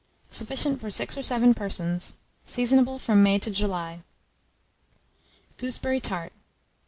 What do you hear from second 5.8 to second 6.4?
TART.